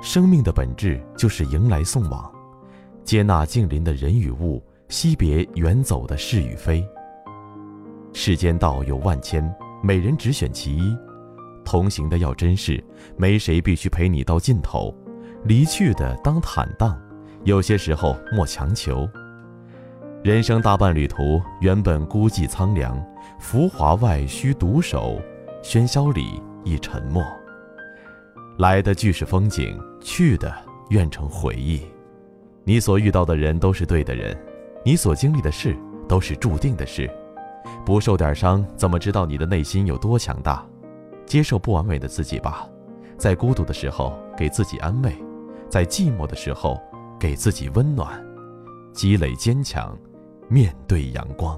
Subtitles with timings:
[0.00, 2.30] 生命的本质就是迎来送往，
[3.04, 6.86] 接纳近邻的人与物，惜别远走的是与非。
[8.12, 10.96] 世间道有万千，每人只选其一。
[11.64, 12.82] 同行的要珍视，
[13.16, 14.94] 没谁必须陪你到尽头；
[15.44, 16.98] 离去的当坦荡，
[17.44, 19.06] 有些时候莫强求。
[20.22, 23.04] 人生大半旅途，原本孤寂苍凉，
[23.38, 25.20] 浮华外需独守，
[25.62, 27.22] 喧嚣里亦沉默。
[28.58, 30.52] 来的俱是风景，去的
[30.90, 31.80] 愿成回忆。
[32.64, 34.36] 你所遇到的人都是对的人，
[34.84, 35.76] 你所经历的事
[36.08, 37.08] 都是注定的事。
[37.86, 40.66] 不受点伤，怎么知道你的内心有多强大？
[41.24, 42.68] 接受不完美的自己吧，
[43.16, 45.14] 在孤独的时候给自己安慰，
[45.68, 46.80] 在寂寞的时候
[47.16, 48.20] 给自己温暖，
[48.92, 49.96] 积累坚强，
[50.48, 51.56] 面对阳光。